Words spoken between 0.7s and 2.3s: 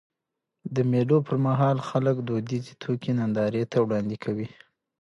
د مېلو پر مهال خلک